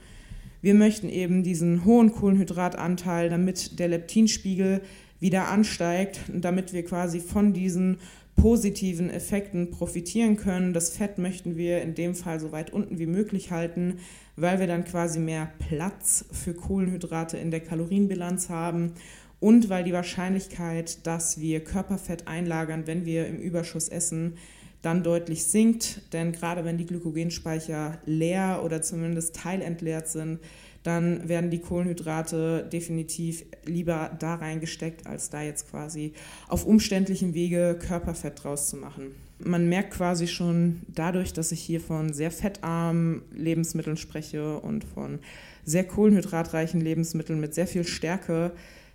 Wir 0.60 0.74
möchten 0.74 1.08
eben 1.08 1.42
diesen 1.42 1.84
hohen 1.84 2.12
Kohlenhydratanteil, 2.12 3.30
damit 3.30 3.78
der 3.78 3.88
Leptinspiegel 3.88 4.82
wieder 5.18 5.48
ansteigt, 5.48 6.20
damit 6.28 6.74
wir 6.74 6.84
quasi 6.84 7.20
von 7.20 7.54
diesen 7.54 7.98
positiven 8.36 9.10
Effekten 9.10 9.70
profitieren 9.70 10.36
können. 10.36 10.72
Das 10.72 10.90
Fett 10.90 11.18
möchten 11.18 11.56
wir 11.56 11.82
in 11.82 11.94
dem 11.94 12.14
Fall 12.14 12.38
so 12.38 12.52
weit 12.52 12.72
unten 12.72 12.98
wie 12.98 13.06
möglich 13.06 13.50
halten, 13.50 13.98
weil 14.36 14.60
wir 14.60 14.66
dann 14.66 14.84
quasi 14.84 15.18
mehr 15.18 15.50
Platz 15.58 16.26
für 16.30 16.54
Kohlenhydrate 16.54 17.38
in 17.38 17.50
der 17.50 17.60
Kalorienbilanz 17.60 18.48
haben 18.48 18.92
und 19.40 19.68
weil 19.68 19.84
die 19.84 19.92
Wahrscheinlichkeit, 19.92 21.06
dass 21.06 21.40
wir 21.40 21.64
Körperfett 21.64 22.28
einlagern, 22.28 22.86
wenn 22.86 23.04
wir 23.04 23.26
im 23.26 23.38
Überschuss 23.38 23.88
essen, 23.88 24.34
dann 24.82 25.02
deutlich 25.02 25.44
sinkt. 25.44 26.12
Denn 26.12 26.32
gerade 26.32 26.64
wenn 26.64 26.78
die 26.78 26.86
Glykogenspeicher 26.86 27.98
leer 28.04 28.62
oder 28.64 28.82
zumindest 28.82 29.36
teilentleert 29.36 30.08
sind, 30.08 30.38
dann 30.86 31.28
werden 31.28 31.50
die 31.50 31.60
Kohlenhydrate 31.60 32.68
definitiv 32.72 33.44
lieber 33.64 34.16
da 34.18 34.36
reingesteckt, 34.36 35.06
als 35.06 35.30
da 35.30 35.42
jetzt 35.42 35.68
quasi 35.70 36.12
auf 36.46 36.64
umständlichem 36.64 37.34
Wege 37.34 37.76
Körperfett 37.80 38.44
draus 38.44 38.68
zu 38.68 38.76
machen. 38.76 39.14
Man 39.38 39.68
merkt 39.68 39.94
quasi 39.94 40.28
schon 40.28 40.82
dadurch, 40.86 41.32
dass 41.32 41.52
ich 41.52 41.60
hier 41.60 41.80
von 41.80 42.12
sehr 42.12 42.30
fettarmen 42.30 43.22
Lebensmitteln 43.32 43.96
spreche 43.96 44.60
und 44.60 44.84
von 44.84 45.18
sehr 45.64 45.84
kohlenhydratreichen 45.84 46.80
Lebensmitteln 46.80 47.40
mit 47.40 47.52
sehr 47.52 47.66
viel 47.66 47.84
Stärke, 47.84 48.52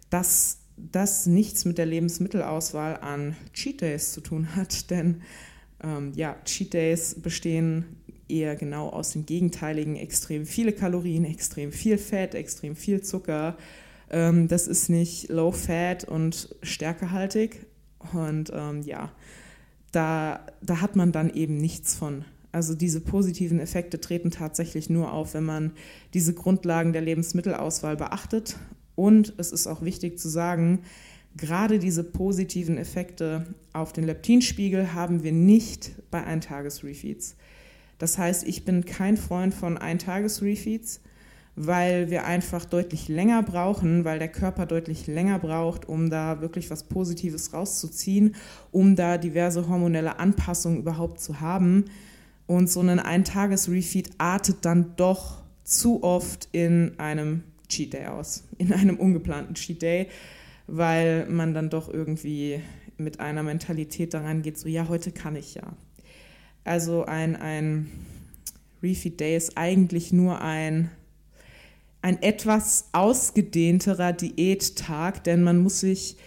dass 0.09 0.59
das 0.77 1.25
nichts 1.25 1.65
mit 1.65 1.77
der 1.77 1.85
Lebensmittelauswahl 1.85 2.97
an 3.01 3.35
Cheat 3.53 3.81
Days 3.81 4.13
zu 4.13 4.21
tun 4.21 4.55
hat, 4.55 4.89
denn 4.89 5.21
ähm, 5.83 6.13
ja, 6.15 6.37
Cheat 6.45 6.73
Days 6.73 7.15
bestehen 7.15 7.97
eher 8.31 8.55
genau 8.55 8.89
aus 8.89 9.11
dem 9.11 9.25
Gegenteiligen, 9.25 9.95
extrem 9.95 10.45
viele 10.45 10.73
Kalorien, 10.73 11.25
extrem 11.25 11.71
viel 11.71 11.97
Fett, 11.97 12.35
extrem 12.35 12.75
viel 12.75 13.01
Zucker. 13.01 13.57
Ähm, 14.09 14.47
das 14.47 14.67
ist 14.67 14.89
nicht 14.89 15.29
low 15.29 15.51
fat 15.51 16.03
und 16.05 16.55
stärkehaltig 16.61 17.65
und 18.13 18.51
ähm, 18.53 18.81
ja, 18.83 19.11
da, 19.91 20.45
da 20.61 20.81
hat 20.81 20.95
man 20.95 21.11
dann 21.11 21.29
eben 21.29 21.57
nichts 21.57 21.95
von. 21.95 22.25
Also 22.51 22.75
diese 22.75 22.99
positiven 22.99 23.59
Effekte 23.59 24.01
treten 24.01 24.31
tatsächlich 24.31 24.89
nur 24.89 25.13
auf, 25.13 25.33
wenn 25.33 25.45
man 25.45 25.71
diese 26.13 26.33
Grundlagen 26.33 26.91
der 26.91 27.01
Lebensmittelauswahl 27.01 27.95
beachtet 27.95 28.57
und 28.95 29.33
es 29.37 29.51
ist 29.51 29.67
auch 29.67 29.81
wichtig 29.81 30.19
zu 30.19 30.27
sagen, 30.27 30.79
gerade 31.37 31.79
diese 31.79 32.03
positiven 32.03 32.77
Effekte 32.77 33.45
auf 33.73 33.93
den 33.93 34.03
Leptinspiegel 34.03 34.93
haben 34.93 35.23
wir 35.23 35.31
nicht 35.31 35.91
bei 36.11 36.23
Eintages-Refeeds. 36.23 37.35
Das 38.01 38.17
heißt, 38.17 38.47
ich 38.47 38.65
bin 38.65 38.83
kein 38.83 39.15
Freund 39.15 39.53
von 39.53 39.77
Eintages-Refeeds, 39.77 41.01
weil 41.55 42.09
wir 42.09 42.25
einfach 42.25 42.65
deutlich 42.65 43.09
länger 43.09 43.43
brauchen, 43.43 44.05
weil 44.05 44.17
der 44.17 44.27
Körper 44.27 44.65
deutlich 44.65 45.05
länger 45.05 45.37
braucht, 45.37 45.87
um 45.87 46.09
da 46.09 46.41
wirklich 46.41 46.71
was 46.71 46.85
Positives 46.85 47.53
rauszuziehen, 47.53 48.33
um 48.71 48.95
da 48.95 49.19
diverse 49.19 49.69
hormonelle 49.69 50.17
Anpassungen 50.17 50.79
überhaupt 50.79 51.19
zu 51.19 51.41
haben. 51.41 51.85
Und 52.47 52.71
so 52.71 52.79
ein 52.79 52.99
Eintages-Refeed 52.99 54.13
artet 54.17 54.65
dann 54.65 54.95
doch 54.95 55.43
zu 55.63 56.01
oft 56.01 56.49
in 56.53 56.97
einem 56.97 57.43
Cheat 57.69 57.93
Day 57.93 58.07
aus, 58.07 58.45
in 58.57 58.73
einem 58.73 58.97
ungeplanten 58.97 59.53
Cheat 59.53 59.83
Day, 59.83 60.07
weil 60.65 61.29
man 61.29 61.53
dann 61.53 61.69
doch 61.69 61.87
irgendwie 61.87 62.61
mit 62.97 63.19
einer 63.19 63.43
Mentalität 63.43 64.15
daran 64.15 64.41
geht, 64.41 64.57
so 64.57 64.67
ja, 64.67 64.87
heute 64.87 65.11
kann 65.11 65.35
ich 65.35 65.53
ja. 65.53 65.73
Also 66.63 67.05
ein, 67.05 67.35
ein 67.35 67.89
Refeed 68.83 69.19
Day 69.19 69.35
ist 69.35 69.57
eigentlich 69.57 70.11
nur 70.13 70.41
ein, 70.41 70.89
ein 72.01 72.21
etwas 72.21 72.89
ausgedehnterer 72.91 74.13
Diättag, 74.13 75.23
denn 75.23 75.43
man 75.43 75.59
muss 75.59 75.79
sich 75.79 76.17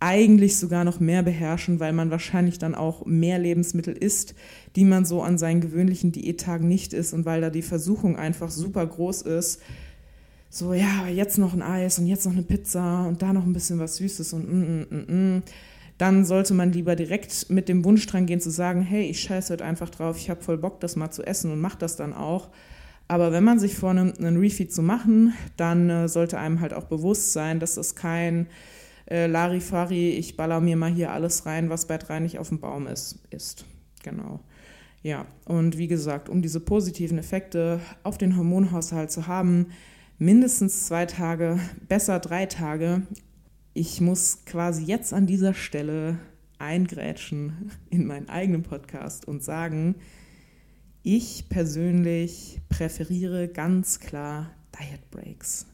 eigentlich 0.00 0.58
sogar 0.58 0.84
noch 0.84 1.00
mehr 1.00 1.22
beherrschen, 1.22 1.80
weil 1.80 1.94
man 1.94 2.10
wahrscheinlich 2.10 2.58
dann 2.58 2.74
auch 2.74 3.06
mehr 3.06 3.38
Lebensmittel 3.38 3.96
isst, 3.96 4.34
die 4.76 4.84
man 4.84 5.06
so 5.06 5.22
an 5.22 5.38
seinen 5.38 5.62
gewöhnlichen 5.62 6.12
Diättagen 6.12 6.68
nicht 6.68 6.92
isst 6.92 7.14
und 7.14 7.24
weil 7.24 7.40
da 7.40 7.48
die 7.48 7.62
Versuchung 7.62 8.16
einfach 8.16 8.50
super 8.50 8.86
groß 8.86 9.22
ist, 9.22 9.62
so, 10.50 10.72
ja, 10.72 11.08
jetzt 11.08 11.36
noch 11.38 11.52
ein 11.52 11.62
Eis 11.62 11.98
und 11.98 12.06
jetzt 12.06 12.26
noch 12.26 12.32
eine 12.32 12.42
Pizza 12.42 13.06
und 13.08 13.22
da 13.22 13.32
noch 13.32 13.44
ein 13.44 13.52
bisschen 13.52 13.80
was 13.80 13.96
Süßes 13.96 14.34
und 14.34 14.48
mm, 14.48 14.60
mm, 14.60 14.86
mm, 14.90 15.36
mm, 15.36 15.42
dann 15.98 16.24
sollte 16.24 16.54
man 16.54 16.72
lieber 16.72 16.96
direkt 16.96 17.50
mit 17.50 17.68
dem 17.68 17.84
Wunsch 17.84 18.06
dran 18.06 18.26
gehen 18.26 18.40
zu 18.40 18.50
sagen, 18.50 18.82
hey, 18.82 19.04
ich 19.04 19.20
scheiße 19.20 19.52
heute 19.52 19.64
einfach 19.64 19.90
drauf, 19.90 20.16
ich 20.16 20.30
habe 20.30 20.42
voll 20.42 20.58
Bock, 20.58 20.80
das 20.80 20.96
mal 20.96 21.10
zu 21.10 21.22
essen 21.22 21.52
und 21.52 21.60
mach 21.60 21.76
das 21.76 21.96
dann 21.96 22.12
auch. 22.12 22.48
Aber 23.06 23.32
wenn 23.32 23.44
man 23.44 23.58
sich 23.58 23.74
vornimmt, 23.74 24.18
einen 24.18 24.38
Refeed 24.38 24.72
zu 24.72 24.82
machen, 24.82 25.34
dann 25.56 25.90
äh, 25.90 26.08
sollte 26.08 26.38
einem 26.38 26.60
halt 26.60 26.72
auch 26.72 26.84
bewusst 26.84 27.32
sein, 27.32 27.60
dass 27.60 27.76
es 27.76 27.94
kein 27.94 28.46
äh, 29.10 29.26
Larifari, 29.26 30.10
ich 30.10 30.36
baller 30.36 30.60
mir 30.60 30.76
mal 30.76 30.90
hier 30.90 31.12
alles 31.12 31.44
rein, 31.46 31.68
was 31.68 31.86
bei 31.86 31.98
drei 31.98 32.20
nicht 32.20 32.38
auf 32.38 32.48
dem 32.48 32.60
Baum 32.60 32.86
ist, 32.86 33.18
ist. 33.30 33.66
Genau. 34.02 34.40
Ja, 35.02 35.26
und 35.44 35.76
wie 35.76 35.86
gesagt, 35.86 36.30
um 36.30 36.40
diese 36.40 36.60
positiven 36.60 37.18
Effekte 37.18 37.80
auf 38.04 38.16
den 38.16 38.38
Hormonhaushalt 38.38 39.10
zu 39.10 39.26
haben, 39.26 39.66
mindestens 40.18 40.86
zwei 40.86 41.04
Tage, 41.04 41.58
besser 41.88 42.20
drei 42.20 42.46
Tage. 42.46 43.02
Ich 43.76 44.00
muss 44.00 44.44
quasi 44.46 44.84
jetzt 44.84 45.12
an 45.12 45.26
dieser 45.26 45.52
Stelle 45.52 46.20
eingrätschen 46.58 47.72
in 47.90 48.06
meinen 48.06 48.28
eigenen 48.28 48.62
Podcast 48.62 49.26
und 49.26 49.42
sagen, 49.42 49.96
ich 51.02 51.48
persönlich 51.48 52.60
präferiere 52.68 53.48
ganz 53.48 53.98
klar 53.98 54.52
Diet 54.78 55.10
Breaks. 55.10 55.66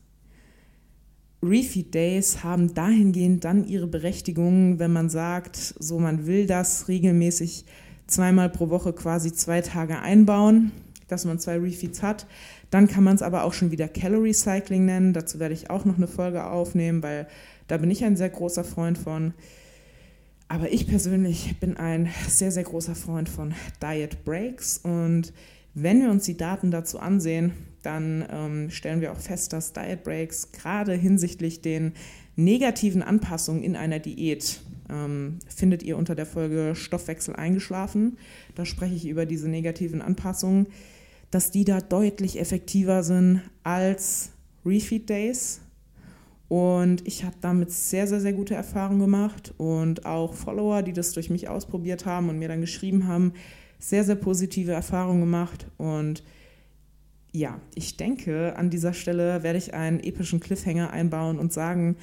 Refeed 1.43 1.95
Days 1.95 2.43
haben 2.43 2.73
dahingehend 2.73 3.45
dann 3.45 3.67
ihre 3.67 3.87
Berechtigung, 3.87 4.79
wenn 4.79 4.95
man 4.95 5.11
sagt, 5.11 5.57
so 5.57 5.99
man 5.99 6.27
will 6.27 6.47
das 6.47 6.89
regelmäßig 6.89 7.67
zweimal 8.07 8.49
pro 8.49 8.71
Woche 8.71 8.95
quasi 8.95 9.31
zwei 9.35 9.61
Tage 9.61 10.01
einbauen, 10.01 10.73
dass 11.07 11.27
man 11.27 11.39
zwei 11.39 11.59
Refeeds 11.59 12.03
hat. 12.03 12.27
Dann 12.71 12.89
kann 12.89 13.05
man 13.05 13.17
es 13.17 13.23
aber 13.23 13.45
auch 13.45 13.53
schon 13.53 13.71
wieder 13.71 13.89
Calorie 13.89 14.33
Cycling 14.33 14.87
nennen. 14.87 15.13
Dazu 15.13 15.39
werde 15.39 15.55
ich 15.55 15.69
auch 15.69 15.85
noch 15.85 15.99
eine 15.99 16.09
Folge 16.09 16.47
aufnehmen, 16.47 17.03
weil 17.03 17.27
da 17.71 17.77
bin 17.77 17.91
ich 17.91 18.05
ein 18.05 18.17
sehr 18.17 18.31
großer 18.31 18.65
Freund 18.65 18.99
von. 18.99 19.35
Aber 20.49 20.73
ich 20.73 20.87
persönlich 20.87 21.59
bin 21.61 21.77
ein 21.77 22.09
sehr, 22.29 22.51
sehr 22.51 22.65
großer 22.65 22.95
Freund 22.95 23.29
von 23.29 23.55
Diet 23.83 24.25
Breaks. 24.25 24.79
Und 24.79 25.33
wenn 25.75 26.03
wir 26.03 26.11
uns 26.11 26.25
die 26.25 26.37
Daten 26.37 26.71
dazu 26.71 26.99
ansehen, 26.99 27.53
dann 27.83 28.27
ähm, 28.31 28.71
stellen 28.71 29.01
wir 29.01 29.13
auch 29.13 29.21
fest, 29.21 29.53
dass 29.53 29.73
Diet 29.73 30.03
Breaks 30.03 30.51
gerade 30.53 30.95
hinsichtlich 30.95 31.63
den 31.63 31.93
negativen 32.35 33.03
Anpassungen 33.03 33.63
in 33.63 33.77
einer 33.77 34.01
Diät 34.01 34.61
ähm, 34.91 35.39
findet 35.47 35.83
ihr 35.85 35.97
unter 35.97 36.15
der 36.15 36.27
Folge 36.27 36.75
Stoffwechsel 36.75 37.37
eingeschlafen. 37.37 38.19
Da 38.57 38.65
spreche 38.65 38.95
ich 38.95 39.07
über 39.07 39.27
diese 39.27 39.49
negativen 39.49 40.03
Anpassungen 40.03 40.67
dass 41.31 41.51
die 41.51 41.65
da 41.65 41.81
deutlich 41.81 42.39
effektiver 42.41 43.03
sind 43.03 43.43
als 43.63 44.31
Refeed 44.67 45.09
Days. 45.09 45.61
Und 46.51 47.07
ich 47.07 47.23
habe 47.23 47.37
damit 47.41 47.71
sehr, 47.71 48.09
sehr, 48.09 48.21
sehr 48.21 48.33
gute 48.33 48.57
Erfahrungen 48.57 48.99
gemacht 48.99 49.55
und 49.57 50.05
auch 50.05 50.35
Follower, 50.35 50.83
die 50.83 50.93
das 50.93 51.13
durch 51.13 51.31
mich 51.31 51.49
ausprobiert 51.49 52.07
haben 52.07 52.29
und 52.29 52.41
mir 52.41 52.49
dann 52.49 52.61
geschrieben 52.61 53.07
haben, 53.07 53.35
sehr, 53.79 54.03
sehr 54.03 54.17
positive 54.17 54.73
Erfahrungen 54.73 55.21
gemacht. 55.21 55.69
Und 55.79 56.25
ja, 57.31 57.61
ich 57.77 57.97
denke, 57.97 58.57
an 58.57 58.69
dieser 58.69 58.95
Stelle 58.95 59.45
werde 59.45 59.59
ich 59.59 59.75
einen 59.75 60.01
epischen 60.01 60.41
Cliffhanger 60.41 60.91
einbauen 60.91 61.39
und 61.39 61.53
sagen, 61.53 61.95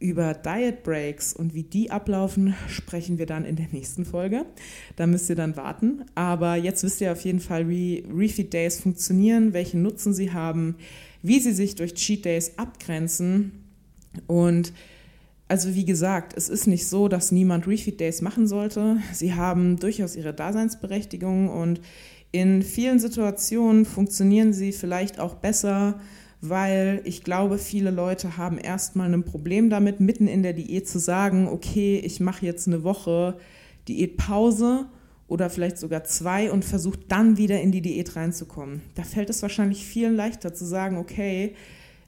über 0.00 0.34
Diet 0.34 0.82
Breaks 0.82 1.32
und 1.32 1.54
wie 1.54 1.62
die 1.62 1.90
ablaufen, 1.90 2.54
sprechen 2.68 3.16
wir 3.16 3.24
dann 3.24 3.46
in 3.46 3.56
der 3.56 3.68
nächsten 3.72 4.04
Folge. 4.04 4.44
Da 4.96 5.06
müsst 5.06 5.30
ihr 5.30 5.36
dann 5.36 5.56
warten. 5.56 6.04
Aber 6.14 6.56
jetzt 6.56 6.84
wisst 6.84 7.00
ihr 7.00 7.10
auf 7.10 7.22
jeden 7.22 7.40
Fall, 7.40 7.70
wie 7.70 8.04
Refeed 8.14 8.52
Days 8.52 8.82
funktionieren, 8.82 9.54
welchen 9.54 9.80
Nutzen 9.80 10.12
sie 10.12 10.30
haben, 10.30 10.76
wie 11.22 11.40
sie 11.40 11.52
sich 11.52 11.74
durch 11.74 11.94
Cheat 11.94 12.26
Days 12.26 12.58
abgrenzen. 12.58 13.63
Und 14.26 14.72
also 15.48 15.74
wie 15.74 15.84
gesagt, 15.84 16.34
es 16.36 16.48
ist 16.48 16.66
nicht 16.66 16.86
so, 16.86 17.08
dass 17.08 17.32
niemand 17.32 17.66
Refeed 17.66 18.00
Days 18.00 18.22
machen 18.22 18.46
sollte. 18.46 18.96
Sie 19.12 19.34
haben 19.34 19.78
durchaus 19.78 20.16
ihre 20.16 20.32
Daseinsberechtigung 20.32 21.48
und 21.48 21.80
in 22.32 22.62
vielen 22.62 22.98
Situationen 22.98 23.84
funktionieren 23.84 24.52
sie 24.52 24.72
vielleicht 24.72 25.20
auch 25.20 25.34
besser 25.36 26.00
weil 26.48 27.00
ich 27.04 27.24
glaube, 27.24 27.56
viele 27.56 27.90
Leute 27.90 28.36
haben 28.36 28.58
erstmal 28.58 29.12
ein 29.12 29.24
Problem 29.24 29.70
damit, 29.70 30.00
mitten 30.00 30.28
in 30.28 30.42
der 30.42 30.52
Diät 30.52 30.86
zu 30.86 30.98
sagen, 30.98 31.48
okay, 31.48 31.98
ich 32.04 32.20
mache 32.20 32.44
jetzt 32.44 32.66
eine 32.66 32.84
Woche 32.84 33.38
Diätpause 33.88 34.86
oder 35.26 35.48
vielleicht 35.48 35.78
sogar 35.78 36.04
zwei 36.04 36.52
und 36.52 36.64
versuche 36.64 36.98
dann 37.08 37.38
wieder 37.38 37.60
in 37.62 37.72
die 37.72 37.80
Diät 37.80 38.14
reinzukommen. 38.14 38.82
Da 38.94 39.04
fällt 39.04 39.30
es 39.30 39.40
wahrscheinlich 39.40 39.86
vielen 39.86 40.16
leichter 40.16 40.52
zu 40.52 40.66
sagen, 40.66 40.98
okay, 40.98 41.54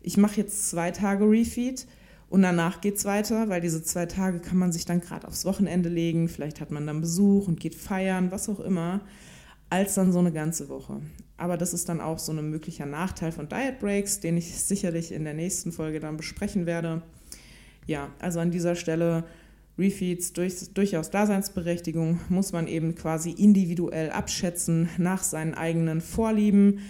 ich 0.02 0.18
mache 0.18 0.36
jetzt 0.36 0.68
zwei 0.68 0.90
Tage 0.90 1.24
Refeed 1.24 1.86
Und 2.28 2.42
danach 2.42 2.80
geht 2.80 2.96
es 2.96 3.04
weiter, 3.04 3.48
weil 3.48 3.60
diese 3.60 3.82
zwei 3.82 4.06
Tage 4.06 4.40
kann 4.40 4.58
man 4.58 4.72
sich 4.72 4.84
dann 4.84 5.00
gerade 5.00 5.28
aufs 5.28 5.44
Wochenende 5.44 5.88
legen. 5.88 6.28
Vielleicht 6.28 6.60
hat 6.60 6.70
man 6.70 6.86
dann 6.86 7.00
Besuch 7.00 7.46
und 7.46 7.60
geht 7.60 7.74
feiern, 7.74 8.32
was 8.32 8.48
auch 8.48 8.60
immer, 8.60 9.00
als 9.70 9.94
dann 9.94 10.12
so 10.12 10.18
eine 10.18 10.32
ganze 10.32 10.68
Woche. 10.68 11.00
Aber 11.36 11.56
das 11.56 11.72
ist 11.72 11.88
dann 11.88 12.00
auch 12.00 12.18
so 12.18 12.32
ein 12.32 12.50
möglicher 12.50 12.86
Nachteil 12.86 13.30
von 13.30 13.48
Diet 13.48 13.78
Breaks, 13.78 14.20
den 14.20 14.36
ich 14.36 14.58
sicherlich 14.58 15.12
in 15.12 15.24
der 15.24 15.34
nächsten 15.34 15.70
Folge 15.70 16.00
dann 16.00 16.16
besprechen 16.16 16.66
werde. 16.66 17.02
Ja, 17.86 18.10
also 18.18 18.40
an 18.40 18.50
dieser 18.50 18.74
Stelle 18.74 19.24
Refeeds 19.78 20.32
durch, 20.32 20.72
durchaus 20.72 21.10
Daseinsberechtigung, 21.10 22.20
muss 22.28 22.52
man 22.52 22.66
eben 22.66 22.94
quasi 22.94 23.30
individuell 23.30 24.10
abschätzen 24.10 24.88
nach 24.96 25.22
seinen 25.22 25.54
eigenen 25.54 26.00
Vorlieben, 26.00 26.80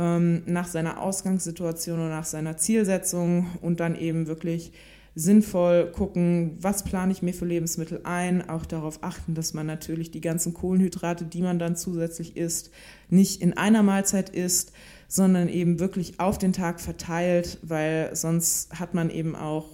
ähm, 0.00 0.42
nach 0.46 0.66
seiner 0.66 1.02
Ausgangssituation 1.02 2.00
und 2.00 2.08
nach 2.08 2.24
seiner 2.24 2.56
Zielsetzung 2.56 3.46
und 3.60 3.80
dann 3.80 3.94
eben 3.94 4.26
wirklich 4.26 4.72
sinnvoll 5.14 5.90
gucken, 5.90 6.56
was 6.60 6.84
plane 6.84 7.12
ich 7.12 7.20
mir 7.20 7.34
für 7.34 7.44
Lebensmittel 7.44 8.00
ein, 8.04 8.48
auch 8.48 8.64
darauf 8.64 9.02
achten, 9.02 9.34
dass 9.34 9.52
man 9.52 9.66
natürlich 9.66 10.10
die 10.10 10.22
ganzen 10.22 10.54
Kohlenhydrate, 10.54 11.26
die 11.26 11.42
man 11.42 11.58
dann 11.58 11.76
zusätzlich 11.76 12.36
isst, 12.36 12.70
nicht 13.10 13.42
in 13.42 13.56
einer 13.56 13.82
Mahlzeit 13.82 14.30
isst, 14.30 14.72
sondern 15.06 15.48
eben 15.48 15.80
wirklich 15.80 16.18
auf 16.18 16.38
den 16.38 16.54
Tag 16.54 16.80
verteilt, 16.80 17.58
weil 17.62 18.14
sonst 18.16 18.78
hat 18.78 18.94
man 18.94 19.10
eben 19.10 19.36
auch 19.36 19.66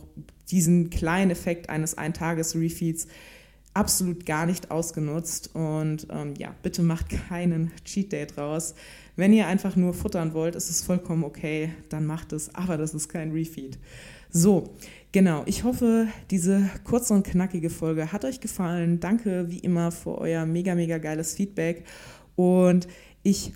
diesen 0.51 0.91
kleinen 0.91 1.31
Effekt 1.31 1.69
eines 1.69 1.97
Eintages-Refeeds 1.97 3.07
absolut 3.77 4.25
gar 4.27 4.47
nicht 4.47 4.71
ausgenutzt. 4.71 5.55
Und 5.55 6.09
ähm, 6.11 6.35
ja, 6.39 6.55
bitte 6.63 6.83
macht 6.83 7.11
keinen 7.11 7.71
Cheat 7.85 8.13
Day 8.13 8.27
draus. 8.27 8.75
Wenn 9.15 9.33
ihr 9.33 9.47
einfach 9.47 9.77
nur 9.77 9.95
futtern 9.95 10.35
wollt, 10.35 10.57
ist 10.57 10.71
es 10.71 10.83
vollkommen 10.83 11.25
okay, 11.25 11.73
dann 11.89 12.07
macht 12.07 12.33
es, 12.33 12.55
aber 12.55 12.77
das 12.77 12.95
ist 12.95 13.09
kein 13.09 13.33
Refeed. 13.33 13.79
So, 14.31 14.75
genau. 15.13 15.43
Ich 15.47 15.65
hoffe, 15.65 16.09
diese 16.31 16.69
kurze 16.85 17.15
und 17.15 17.27
knackige 17.27 17.71
Folge 17.71 18.13
hat 18.13 18.25
euch 18.25 18.41
gefallen. 18.41 19.01
Danke 19.01 19.51
wie 19.51 19.61
immer 19.61 19.93
für 19.93 20.19
euer 20.19 20.45
mega, 20.45 20.75
mega 20.75 20.99
geiles 20.99 21.35
Feedback. 21.35 21.85
Und 22.35 22.89
ich 23.23 23.53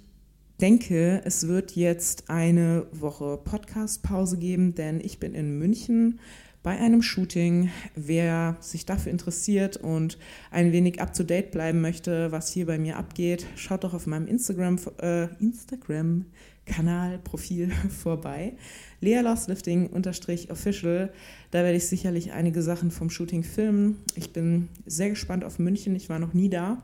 denke, 0.60 1.22
es 1.24 1.48
wird 1.48 1.76
jetzt 1.76 2.30
eine 2.30 2.86
Woche 2.92 3.38
Podcast-Pause 3.42 4.38
geben, 4.38 4.74
denn 4.74 5.00
ich 5.00 5.18
bin 5.18 5.34
in 5.34 5.58
München 5.58 6.20
bei 6.62 6.78
einem 6.78 7.02
Shooting. 7.02 7.70
Wer 7.94 8.56
sich 8.60 8.86
dafür 8.86 9.12
interessiert 9.12 9.76
und 9.76 10.18
ein 10.50 10.72
wenig 10.72 11.00
up-to-date 11.00 11.50
bleiben 11.50 11.80
möchte, 11.80 12.32
was 12.32 12.52
hier 12.52 12.66
bei 12.66 12.78
mir 12.78 12.96
abgeht, 12.96 13.46
schaut 13.56 13.84
doch 13.84 13.94
auf 13.94 14.06
meinem 14.06 14.26
Instagram, 14.26 14.78
äh, 15.00 15.28
Instagram 15.40 16.26
Kanal, 16.66 17.18
Profil 17.18 17.70
vorbei. 18.02 18.54
Lea 19.00 19.20
Lostlifting-official. 19.20 21.12
Da 21.50 21.62
werde 21.62 21.76
ich 21.76 21.86
sicherlich 21.86 22.32
einige 22.32 22.62
Sachen 22.62 22.90
vom 22.90 23.10
Shooting 23.10 23.42
filmen. 23.42 23.96
Ich 24.14 24.32
bin 24.32 24.68
sehr 24.86 25.10
gespannt 25.10 25.44
auf 25.44 25.58
München. 25.58 25.96
Ich 25.96 26.08
war 26.08 26.18
noch 26.18 26.34
nie 26.34 26.48
da. 26.50 26.82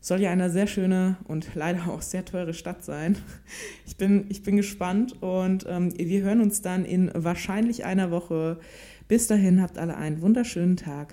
Soll 0.00 0.20
ja 0.20 0.32
eine 0.32 0.50
sehr 0.50 0.66
schöne 0.66 1.16
und 1.28 1.54
leider 1.54 1.88
auch 1.88 2.02
sehr 2.02 2.24
teure 2.24 2.54
Stadt 2.54 2.84
sein. 2.84 3.16
Ich 3.86 3.96
bin, 3.98 4.24
ich 4.30 4.42
bin 4.42 4.56
gespannt 4.56 5.22
und 5.22 5.66
ähm, 5.68 5.92
wir 5.96 6.22
hören 6.22 6.40
uns 6.40 6.62
dann 6.62 6.86
in 6.86 7.10
wahrscheinlich 7.14 7.84
einer 7.84 8.10
Woche 8.10 8.58
bis 9.12 9.26
dahin 9.26 9.60
habt 9.60 9.76
alle 9.76 9.94
einen 9.98 10.22
wunderschönen 10.22 10.78
Tag. 10.78 11.12